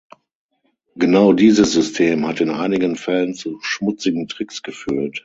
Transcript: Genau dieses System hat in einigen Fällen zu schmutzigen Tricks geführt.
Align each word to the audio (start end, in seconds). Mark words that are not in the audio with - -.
Genau 0.95 1.31
dieses 1.31 1.73
System 1.73 2.25
hat 2.25 2.41
in 2.41 2.49
einigen 2.49 2.95
Fällen 2.95 3.35
zu 3.35 3.59
schmutzigen 3.61 4.27
Tricks 4.27 4.63
geführt. 4.63 5.19